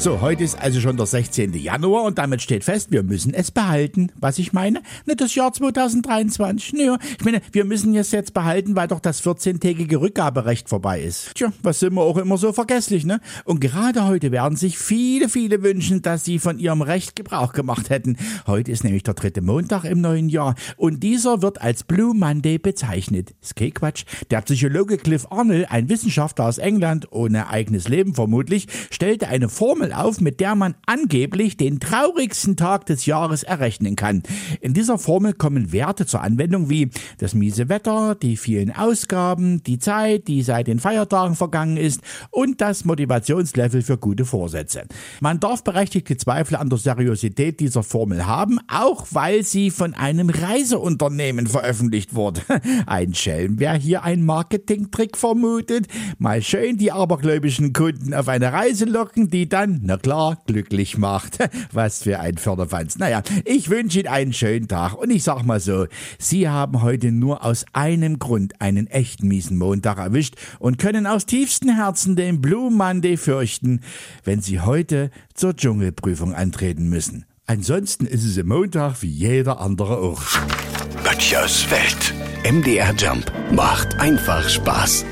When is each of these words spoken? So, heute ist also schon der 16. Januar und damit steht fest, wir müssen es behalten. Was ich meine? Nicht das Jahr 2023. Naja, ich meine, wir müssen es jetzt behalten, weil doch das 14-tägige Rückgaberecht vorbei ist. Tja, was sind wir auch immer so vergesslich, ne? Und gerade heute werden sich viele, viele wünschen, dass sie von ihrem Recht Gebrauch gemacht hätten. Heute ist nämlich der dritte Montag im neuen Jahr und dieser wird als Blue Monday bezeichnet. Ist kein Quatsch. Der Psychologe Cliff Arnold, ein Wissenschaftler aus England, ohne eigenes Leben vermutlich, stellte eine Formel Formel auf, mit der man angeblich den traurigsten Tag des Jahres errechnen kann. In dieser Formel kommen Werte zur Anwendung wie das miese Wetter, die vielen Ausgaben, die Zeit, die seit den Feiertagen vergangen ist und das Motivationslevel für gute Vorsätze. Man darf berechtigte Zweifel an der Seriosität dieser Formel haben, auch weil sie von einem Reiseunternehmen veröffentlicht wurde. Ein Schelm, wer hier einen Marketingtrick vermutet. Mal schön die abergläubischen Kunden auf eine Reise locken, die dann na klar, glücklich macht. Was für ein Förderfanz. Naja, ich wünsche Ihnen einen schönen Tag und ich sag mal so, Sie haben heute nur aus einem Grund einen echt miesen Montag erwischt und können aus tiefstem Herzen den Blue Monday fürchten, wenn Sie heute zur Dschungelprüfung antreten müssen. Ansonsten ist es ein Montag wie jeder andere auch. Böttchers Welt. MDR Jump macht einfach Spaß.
So, 0.00 0.22
heute 0.22 0.44
ist 0.44 0.58
also 0.58 0.80
schon 0.80 0.96
der 0.96 1.04
16. 1.04 1.52
Januar 1.52 2.04
und 2.04 2.16
damit 2.16 2.40
steht 2.40 2.64
fest, 2.64 2.90
wir 2.90 3.02
müssen 3.02 3.34
es 3.34 3.50
behalten. 3.50 4.10
Was 4.18 4.38
ich 4.38 4.54
meine? 4.54 4.80
Nicht 5.04 5.20
das 5.20 5.34
Jahr 5.34 5.52
2023. 5.52 6.72
Naja, 6.72 6.96
ich 7.18 7.22
meine, 7.22 7.42
wir 7.52 7.66
müssen 7.66 7.94
es 7.94 8.10
jetzt 8.10 8.32
behalten, 8.32 8.76
weil 8.76 8.88
doch 8.88 9.00
das 9.00 9.22
14-tägige 9.22 10.00
Rückgaberecht 10.00 10.70
vorbei 10.70 11.02
ist. 11.02 11.34
Tja, 11.34 11.52
was 11.62 11.80
sind 11.80 11.92
wir 11.92 12.00
auch 12.00 12.16
immer 12.16 12.38
so 12.38 12.54
vergesslich, 12.54 13.04
ne? 13.04 13.20
Und 13.44 13.60
gerade 13.60 14.06
heute 14.06 14.32
werden 14.32 14.56
sich 14.56 14.78
viele, 14.78 15.28
viele 15.28 15.62
wünschen, 15.62 16.00
dass 16.00 16.24
sie 16.24 16.38
von 16.38 16.58
ihrem 16.58 16.80
Recht 16.80 17.14
Gebrauch 17.14 17.52
gemacht 17.52 17.90
hätten. 17.90 18.16
Heute 18.46 18.72
ist 18.72 18.84
nämlich 18.84 19.02
der 19.02 19.12
dritte 19.12 19.42
Montag 19.42 19.84
im 19.84 20.00
neuen 20.00 20.30
Jahr 20.30 20.54
und 20.78 21.02
dieser 21.02 21.42
wird 21.42 21.60
als 21.60 21.84
Blue 21.84 22.14
Monday 22.14 22.56
bezeichnet. 22.56 23.34
Ist 23.42 23.54
kein 23.54 23.74
Quatsch. 23.74 24.06
Der 24.30 24.40
Psychologe 24.40 24.96
Cliff 24.96 25.26
Arnold, 25.28 25.70
ein 25.70 25.90
Wissenschaftler 25.90 26.46
aus 26.46 26.56
England, 26.56 27.12
ohne 27.12 27.50
eigenes 27.50 27.86
Leben 27.86 28.14
vermutlich, 28.14 28.66
stellte 28.90 29.28
eine 29.28 29.50
Formel 29.50 29.89
Formel 29.90 29.92
auf, 29.92 30.20
mit 30.20 30.40
der 30.40 30.54
man 30.54 30.74
angeblich 30.86 31.56
den 31.56 31.80
traurigsten 31.80 32.56
Tag 32.56 32.86
des 32.86 33.06
Jahres 33.06 33.42
errechnen 33.42 33.96
kann. 33.96 34.22
In 34.60 34.74
dieser 34.74 34.98
Formel 34.98 35.32
kommen 35.32 35.72
Werte 35.72 36.06
zur 36.06 36.22
Anwendung 36.22 36.70
wie 36.70 36.90
das 37.18 37.34
miese 37.34 37.68
Wetter, 37.68 38.14
die 38.14 38.36
vielen 38.36 38.74
Ausgaben, 38.74 39.62
die 39.62 39.78
Zeit, 39.78 40.28
die 40.28 40.42
seit 40.42 40.66
den 40.66 40.78
Feiertagen 40.78 41.34
vergangen 41.34 41.76
ist 41.76 42.00
und 42.30 42.60
das 42.60 42.84
Motivationslevel 42.84 43.82
für 43.82 43.98
gute 43.98 44.24
Vorsätze. 44.24 44.84
Man 45.20 45.40
darf 45.40 45.64
berechtigte 45.64 46.16
Zweifel 46.16 46.56
an 46.56 46.68
der 46.68 46.78
Seriosität 46.78 47.60
dieser 47.60 47.82
Formel 47.82 48.26
haben, 48.26 48.58
auch 48.68 49.06
weil 49.10 49.42
sie 49.42 49.70
von 49.70 49.94
einem 49.94 50.30
Reiseunternehmen 50.30 51.46
veröffentlicht 51.46 52.14
wurde. 52.14 52.42
Ein 52.86 53.14
Schelm, 53.14 53.58
wer 53.58 53.74
hier 53.74 54.04
einen 54.04 54.24
Marketingtrick 54.24 55.16
vermutet. 55.16 55.86
Mal 56.18 56.42
schön 56.42 56.78
die 56.78 56.92
abergläubischen 56.92 57.72
Kunden 57.72 58.14
auf 58.14 58.28
eine 58.28 58.52
Reise 58.52 58.84
locken, 58.84 59.28
die 59.28 59.48
dann 59.48 59.79
na 59.82 59.96
klar, 59.96 60.38
glücklich 60.46 60.98
macht. 60.98 61.38
Was 61.72 62.02
für 62.02 62.20
ein 62.20 62.38
Förderfanz. 62.38 62.98
Naja, 62.98 63.22
ich 63.44 63.70
wünsche 63.70 64.00
Ihnen 64.00 64.08
einen 64.08 64.32
schönen 64.32 64.68
Tag 64.68 64.94
und 64.94 65.10
ich 65.10 65.22
sag 65.22 65.42
mal 65.44 65.60
so, 65.60 65.86
Sie 66.18 66.48
haben 66.48 66.82
heute 66.82 67.12
nur 67.12 67.44
aus 67.44 67.64
einem 67.72 68.18
Grund 68.18 68.60
einen 68.60 68.86
echt 68.86 69.22
miesen 69.22 69.58
Montag 69.58 69.98
erwischt 69.98 70.36
und 70.58 70.78
können 70.78 71.06
aus 71.06 71.26
tiefstem 71.26 71.74
Herzen 71.74 72.16
den 72.16 72.40
Blue 72.40 72.70
Monday 72.70 73.16
fürchten, 73.16 73.80
wenn 74.24 74.40
Sie 74.40 74.60
heute 74.60 75.10
zur 75.34 75.56
Dschungelprüfung 75.56 76.34
antreten 76.34 76.88
müssen. 76.88 77.24
Ansonsten 77.46 78.06
ist 78.06 78.24
es 78.24 78.38
ein 78.38 78.46
Montag 78.46 79.02
wie 79.02 79.08
jeder 79.08 79.60
andere 79.60 79.98
auch. 79.98 80.22
Böttchers 81.02 81.66
Welt. 81.70 82.14
MDR 82.44 82.94
Jump 82.94 83.32
macht 83.52 83.98
einfach 83.98 84.48
Spaß. 84.48 85.04